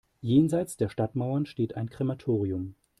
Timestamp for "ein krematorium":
1.77-2.73